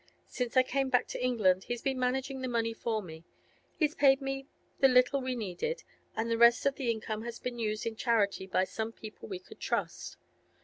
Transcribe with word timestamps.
Since 0.25 0.57
I 0.57 0.63
came 0.63 0.89
back 0.89 1.05
to 1.09 1.23
England 1.23 1.65
he's 1.65 1.83
been 1.83 1.99
managing 1.99 2.41
the 2.41 2.47
money 2.47 2.73
for 2.73 3.03
me; 3.03 3.23
he's 3.77 3.93
paid 3.93 4.19
me 4.19 4.47
the 4.79 4.87
little 4.87 5.21
we 5.21 5.35
needed, 5.35 5.83
and 6.15 6.27
the 6.27 6.39
rest 6.39 6.65
of 6.65 6.73
the 6.73 6.89
income 6.89 7.21
has 7.21 7.37
been 7.37 7.59
used 7.59 7.85
in 7.85 7.95
charity 7.95 8.47
by 8.47 8.63
some 8.63 8.91
people 8.91 9.29
we 9.29 9.37
could 9.37 9.59
trust. 9.59 10.17